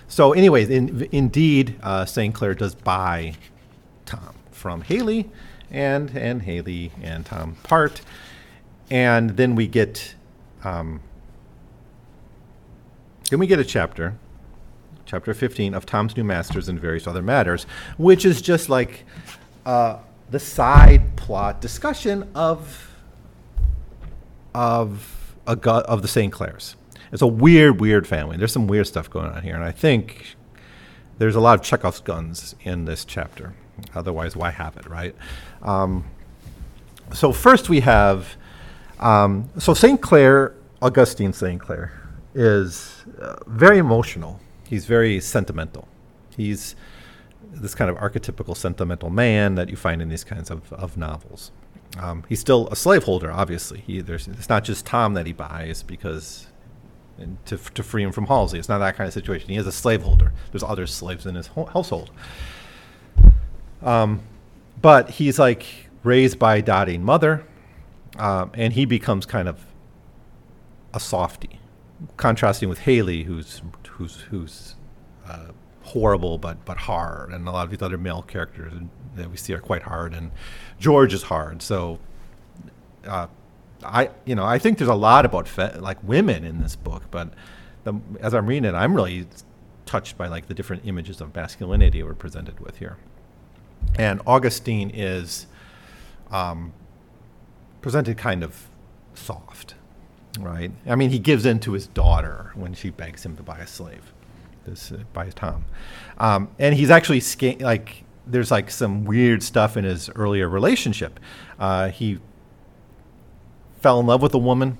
[0.09, 2.35] So, anyways, in, indeed, uh, St.
[2.35, 3.35] Clare does buy
[4.05, 5.31] Tom from Haley,
[5.71, 8.03] and and Haley and Tom part,
[8.90, 10.14] and then we get,
[10.64, 11.01] um,
[13.31, 14.18] then we get a chapter,
[15.07, 17.64] chapter fifteen of Tom's New Masters and various other matters,
[17.97, 19.05] which is just like
[19.64, 19.97] uh,
[20.31, 22.95] the side plot discussion of
[24.55, 26.33] of of the St.
[26.33, 26.76] Clares
[27.12, 28.38] it's a weird, weird family.
[28.38, 30.35] There's some weird stuff going on here, and I think
[31.18, 33.55] there's a lot of Chekhov's guns in this chapter.
[33.94, 35.14] Otherwise, why have it, right?
[35.61, 36.07] Um,
[37.12, 38.37] so first we have
[38.98, 41.92] um, so Saint Clare, Augustine Saint Clare,
[42.35, 44.40] is uh, very emotional.
[44.66, 45.88] He's very sentimental.
[46.35, 46.74] He's
[47.50, 51.50] this kind of archetypical sentimental man that you find in these kinds of, of novels.
[51.98, 53.81] Um, he's still a slaveholder, obviously.
[53.81, 56.46] He, it's not just Tom that he buys because
[57.46, 58.59] to, to free him from Halsey.
[58.59, 59.50] It's not that kind of situation.
[59.50, 60.33] He is a slaveholder.
[60.50, 62.11] There's other slaves in his ho- household.
[63.83, 64.22] Um,
[64.81, 65.66] but he's like
[66.02, 67.46] raised by a doting mother,
[68.18, 69.64] um, and he becomes kind of
[70.94, 71.61] a softy,
[72.16, 74.76] contrasting with Haley, who's who's who's
[75.28, 75.48] uh,
[75.83, 78.73] horrible but but hard, and a lot of these other male characters
[79.16, 80.31] that we see are quite hard, and
[80.79, 81.62] George is hard.
[81.62, 81.99] So.
[83.07, 83.27] Uh,
[83.85, 87.03] I you know I think there's a lot about fe- like women in this book,
[87.11, 87.33] but
[87.83, 89.27] the, as I'm reading it, I'm really
[89.87, 92.97] touched by like the different images of masculinity we're presented with here.
[93.97, 95.47] And Augustine is
[96.31, 96.73] um,
[97.81, 98.68] presented kind of
[99.14, 99.75] soft,
[100.38, 100.71] right?
[100.87, 103.66] I mean, he gives in to his daughter when she begs him to buy a
[103.66, 104.12] slave,
[104.64, 105.64] this uh, by Tom,
[106.18, 111.18] um, and he's actually sca- like there's like some weird stuff in his earlier relationship.
[111.59, 112.18] Uh, he
[113.81, 114.79] fell in love with a woman,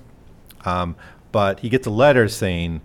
[0.65, 0.95] um,
[1.31, 2.81] but he gets a letter saying,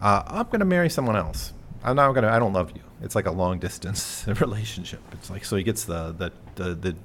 [0.00, 1.52] uh, "I'm going to marry someone else.
[1.82, 2.30] I'm not going to.
[2.30, 5.00] I don't love you." It's like a long distance relationship.
[5.12, 6.96] It's like so he gets the the the, the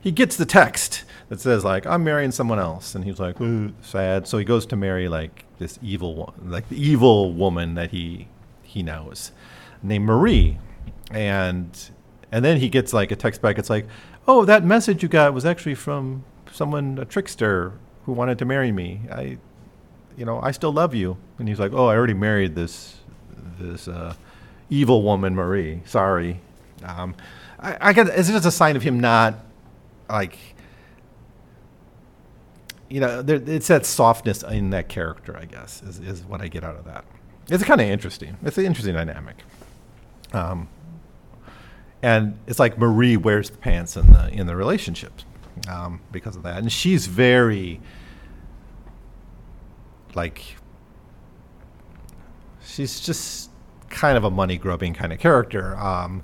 [0.00, 3.36] he gets the text that says like I'm marrying someone else, and he's like
[3.82, 4.26] sad.
[4.26, 8.28] So he goes to marry like this evil one like the evil woman that he
[8.68, 9.32] he knows,
[9.82, 10.58] named Marie,
[11.10, 11.90] and
[12.30, 13.58] and then he gets like a text back.
[13.58, 13.86] It's like,
[14.26, 17.72] oh, that message you got was actually from someone, a trickster
[18.04, 19.00] who wanted to marry me.
[19.10, 19.38] I,
[20.16, 21.16] you know, I still love you.
[21.38, 22.98] And he's like, oh, I already married this,
[23.58, 24.14] this uh,
[24.68, 25.80] evil woman, Marie.
[25.86, 26.40] Sorry.
[26.84, 27.14] Um,
[27.58, 29.34] I, I get, it's just a sign of him not
[30.10, 30.36] like
[32.90, 36.48] you know, there, it's that softness in that character, I guess, is, is what I
[36.48, 37.04] get out of that.
[37.50, 38.36] It's kind of interesting.
[38.42, 39.36] It's an interesting dynamic.
[40.32, 40.68] Um,
[42.02, 45.12] and it's like Marie wears pants in the in the relationship
[45.68, 47.80] um, because of that, and she's very
[50.14, 50.56] like
[52.62, 53.50] she's just
[53.88, 55.76] kind of a money grubbing kind of character.
[55.76, 56.22] Um,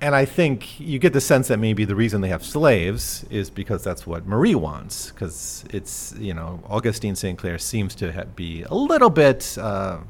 [0.00, 3.48] and I think you get the sense that maybe the reason they have slaves is
[3.48, 5.10] because that's what Marie wants.
[5.10, 7.38] Because it's, you know, Augustine St.
[7.38, 10.00] Clare seems to ha- be a little bit uh,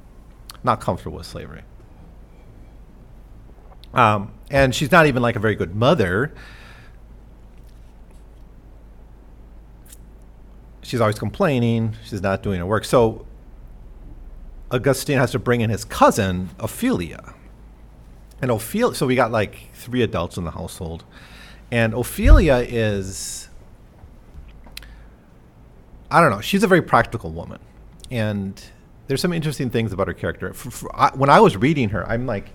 [0.64, 1.62] not comfortable with slavery.
[3.92, 6.34] Um, and she's not even like a very good mother.
[10.82, 11.96] She's always complaining.
[12.04, 12.84] She's not doing her work.
[12.84, 13.26] So
[14.70, 17.34] Augustine has to bring in his cousin, Ophelia
[18.44, 21.04] and Ophelia, so we got like three adults in the household.
[21.70, 23.48] And Ophelia is,
[26.10, 27.58] I don't know, she's a very practical woman.
[28.10, 28.62] And
[29.06, 30.52] there's some interesting things about her character.
[30.52, 32.50] For, for, I, when I was reading her, I'm like,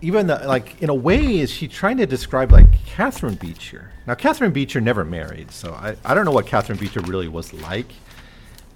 [0.00, 3.90] even the, like in a way, is she trying to describe like Catherine Beecher?
[4.06, 7.52] Now, Catherine Beecher never married, so I, I don't know what Catherine Beecher really was
[7.52, 7.92] like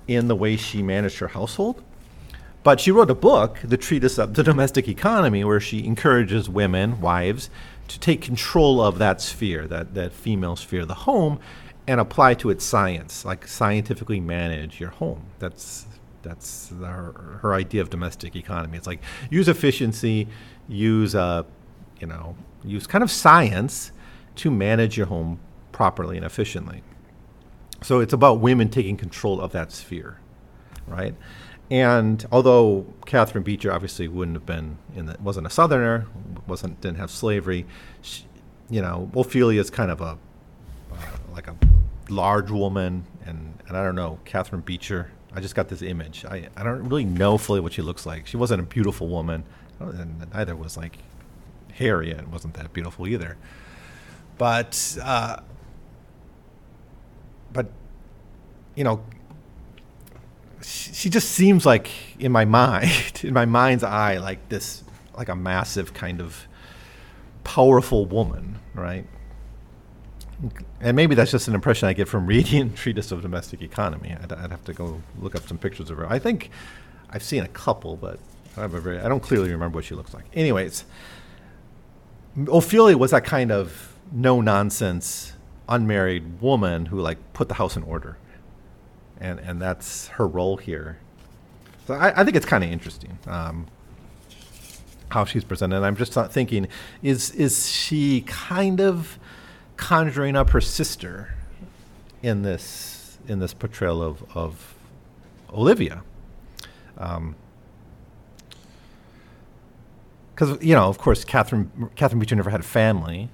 [0.07, 1.83] in the way she managed her household.
[2.63, 7.01] But she wrote a book, The Treatise of the Domestic Economy, where she encourages women,
[7.01, 7.51] wives,
[7.89, 11.41] to take control of that sphere, that, that female sphere, the home,
[11.87, 15.23] and apply to its science, like scientifically manage your home.
[15.39, 15.87] That's
[16.29, 18.77] that's her, her idea of domestic economy.
[18.77, 20.29] It's like use efficiency,
[20.69, 21.45] use uh,
[21.99, 23.93] you know, use kind of science
[24.37, 25.41] to manage your home
[25.73, 26.83] properly and efficiently.
[27.83, 30.21] So it's about women taking control of that sphere,
[30.87, 31.15] right?
[31.71, 36.07] And although Catherine Beecher obviously wouldn't have been in the, wasn't a Southerner,
[36.47, 37.67] wasn't didn't have slavery,
[38.01, 38.25] she,
[38.71, 40.19] you know, Ophelia is kind of a
[40.93, 40.97] uh,
[41.33, 41.57] like a
[42.09, 45.11] large woman, and and I don't know Catherine Beecher.
[45.39, 46.25] I just got this image.
[46.25, 48.27] I, I don't really know fully what she looks like.
[48.27, 49.45] She wasn't a beautiful woman,
[49.79, 50.99] and neither was like
[51.75, 53.37] Harriet wasn't that beautiful either.
[54.37, 55.37] But uh,
[57.53, 57.71] but
[58.75, 59.05] you know,
[60.61, 64.83] she just seems like in my mind, in my mind's eye, like this,
[65.17, 66.49] like a massive kind of
[67.45, 69.07] powerful woman, right?
[70.81, 74.17] And maybe that's just an impression I get from reading Treatise of Domestic Economy.
[74.23, 76.11] I'd, I'd, have to go look up some pictures of her.
[76.11, 76.51] I think
[77.11, 78.21] I've seen a couple, but
[78.57, 80.25] I, very, I don't clearly remember what she looks like.
[80.35, 80.85] Anyways,
[82.47, 85.33] Ophelia was that kind of no nonsense,
[85.69, 88.17] unmarried woman who like put the house in order
[89.21, 90.99] and and that's her role here.
[91.87, 93.67] So I, I think it's kind of interesting um,
[95.11, 95.77] how she's presented.
[95.77, 96.69] And I'm just not thinking,
[97.03, 99.19] is is she kind of
[99.79, 101.35] conjuring up her sister
[102.23, 104.75] in this in this portrayal of of
[105.51, 106.03] Olivia?
[106.99, 107.35] Um,
[110.35, 113.29] because you know, of course, Catherine Catherine Beecher never had a family,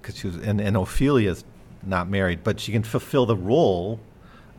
[0.00, 1.44] because she was, and, and Ophelia's
[1.82, 4.00] not married, but she can fulfill the role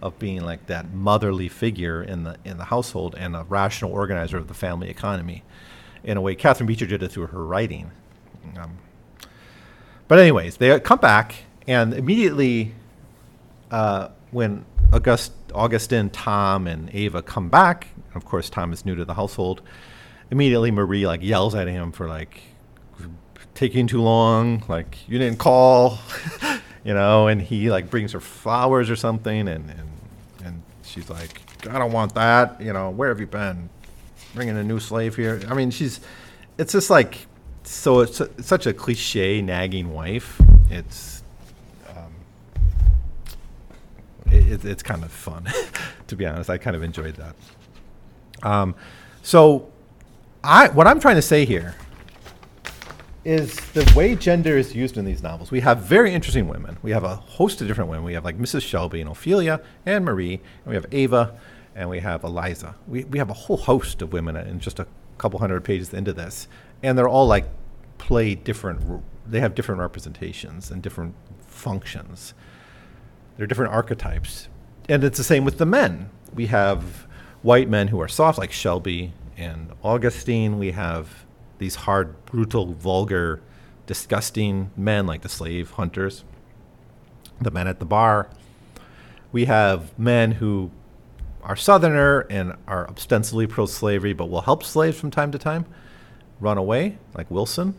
[0.02, 4.38] of being like that motherly figure in the in the household and a rational organizer
[4.38, 5.44] of the family economy.
[6.04, 7.92] In a way, Catherine Beecher did it through her writing.
[8.58, 8.78] Um,
[10.08, 11.36] but anyways, they come back
[11.68, 12.74] and immediately
[13.72, 19.06] uh, when August, Augustine, Tom, and Ava come back, of course Tom is new to
[19.06, 19.62] the household.
[20.32, 22.42] Immediately, Marie like yells at him for like
[23.54, 26.00] taking too long, like you didn't call.
[26.84, 29.90] you know, and he like brings her flowers or something, and and
[30.44, 33.70] and she's like, I don't want that, you know, where have you been,
[34.34, 35.42] bringing a new slave here?
[35.50, 36.00] I mean, she's,
[36.58, 37.28] it's just like,
[37.68, 40.42] so it's, such a cliche nagging wife.
[40.70, 41.24] It's,
[41.90, 42.14] um,
[44.28, 45.48] it, it's kind of fun,
[46.08, 46.50] to be honest.
[46.50, 47.36] I kind of enjoyed that.
[48.44, 48.76] Um,
[49.22, 49.72] so,
[50.44, 51.76] I what I'm trying to say here
[53.26, 55.50] is the way gender is used in these novels.
[55.50, 56.78] We have very interesting women.
[56.84, 58.06] We have a host of different women.
[58.06, 58.62] We have like Mrs.
[58.62, 61.36] Shelby and Ophelia and Marie, and we have Ava,
[61.74, 62.76] and we have Eliza.
[62.88, 64.86] We, we have a whole host of women in just a
[65.18, 66.48] couple hundred pages into this,
[66.84, 67.46] and they're all like
[67.98, 69.04] play different.
[69.28, 71.16] They have different representations and different
[71.48, 72.34] functions.
[73.38, 74.48] They're different archetypes,
[74.88, 76.10] and it's the same with the men.
[76.34, 77.08] We have
[77.42, 80.58] white men who are soft, like Shelby and Augustine.
[80.58, 81.26] We have
[81.58, 83.42] these hard, brutal, vulgar,
[83.88, 86.24] disgusting men like the slave hunters,
[87.42, 88.30] the men at the bar.
[89.32, 90.72] We have men who
[91.44, 95.66] are Southerner and are ostensibly pro slavery, but will help slaves from time to time
[96.40, 97.76] run away, like Wilson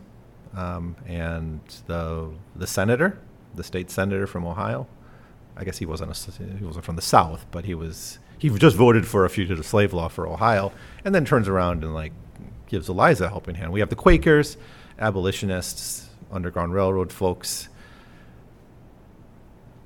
[0.55, 3.19] um, and the, the senator,
[3.55, 4.87] the state senator from Ohio.
[5.55, 8.75] I guess he wasn't a, he wasn't from the South, but he was he just
[8.75, 10.71] voted for a fugitive slave law for Ohio,
[11.03, 12.13] and then turns around and like
[12.67, 13.71] gives Eliza a helping hand.
[13.71, 14.57] We have the Quakers,
[14.99, 17.69] abolitionists, Underground Railroad folks.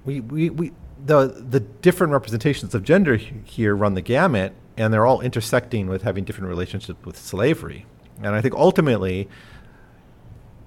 [0.04, 0.72] We, we, we
[1.06, 6.02] the the different representations of gender here run the gamut, and they're all intersecting with
[6.02, 7.86] having different relationships with slavery.
[8.24, 9.28] And I think ultimately,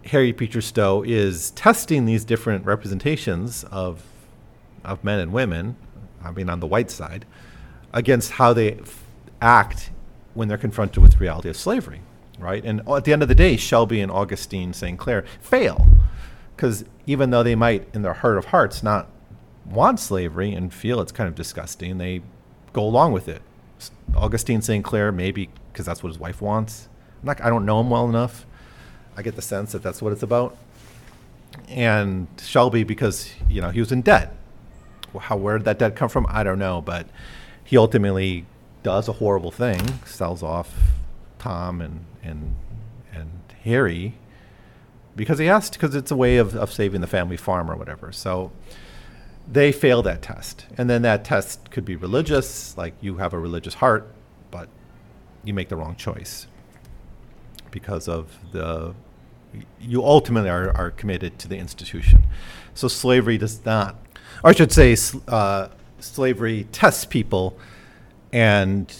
[0.06, 4.04] Harriet Beecher Stowe is testing these different representations of
[4.84, 5.76] of men and women,
[6.22, 7.24] I mean on the white side,
[7.92, 9.02] against how they f-
[9.40, 9.90] act
[10.34, 12.02] when they're confronted with the reality of slavery,
[12.38, 12.62] right?
[12.62, 14.98] And at the end of the day, Shelby and Augustine St.
[14.98, 15.86] Clare fail
[16.54, 19.08] because even though they might, in their heart of hearts, not
[19.66, 22.22] want slavery and feel it's kind of disgusting, they
[22.72, 23.42] go along with it.
[24.14, 24.84] Augustine St.
[24.84, 26.88] Clare, maybe because that's what his wife wants.
[27.24, 28.46] Not, I don't know him well enough.
[29.16, 30.56] I get the sense that that's what it's about.
[31.68, 34.36] And Shelby, because you know he was in debt.
[35.18, 36.26] How where did that debt come from?
[36.28, 37.06] I don't know, but
[37.62, 38.44] he ultimately
[38.82, 40.74] does a horrible thing, sells off
[41.38, 42.56] Tom and and
[43.12, 43.30] and
[43.62, 44.14] Harry
[45.16, 48.10] because he to, because it's a way of, of saving the family farm or whatever.
[48.12, 48.50] So
[49.50, 50.66] they fail that test.
[50.76, 54.12] And then that test could be religious, like you have a religious heart,
[54.50, 54.68] but
[55.44, 56.46] you make the wrong choice
[57.74, 58.94] because of the
[59.80, 62.22] you ultimately are, are committed to the institution.
[62.74, 63.96] So slavery does not,
[64.42, 64.96] or I should say,
[65.28, 65.68] uh,
[65.98, 67.56] slavery tests people,
[68.32, 68.92] and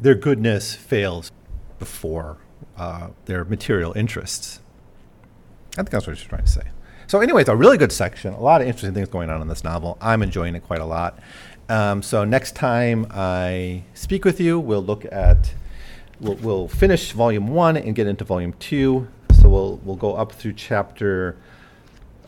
[0.00, 1.32] their goodness fails
[1.78, 2.38] before
[2.76, 4.60] uh, their material interests.
[5.72, 6.62] I think that's what she's trying to say.
[7.08, 8.32] So, anyway, it's a really good section.
[8.34, 9.96] A lot of interesting things going on in this novel.
[10.00, 11.20] I'm enjoying it quite a lot.
[11.68, 15.52] Um, so, next time I speak with you, we'll look at,
[16.20, 19.08] we'll, we'll finish volume one and get into volume two.
[19.40, 21.36] So, we'll, we'll go up through chapter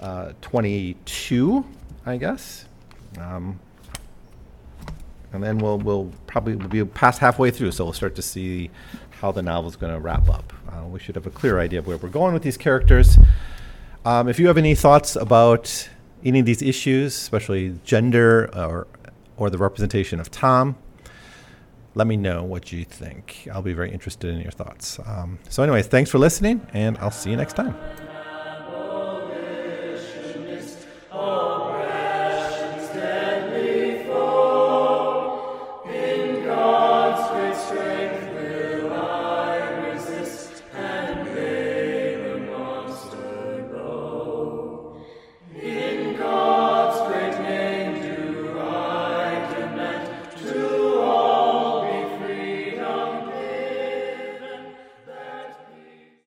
[0.01, 1.64] uh, 22,
[2.07, 2.64] I guess.
[3.18, 3.59] Um,
[5.32, 8.70] and then we'll, we'll probably we'll be past halfway through, so we'll start to see
[9.20, 10.53] how the novel's going to wrap up.
[10.70, 13.18] Uh, we should have a clear idea of where we're going with these characters.
[14.05, 15.89] Um, if you have any thoughts about
[16.24, 18.86] any of these issues, especially gender or,
[19.36, 20.76] or the representation of Tom,
[21.99, 23.49] let me know what you think.
[23.53, 25.01] I'll be very interested in your thoughts.
[25.05, 27.74] Um, so, anyways, thanks for listening, and I'll see you next time.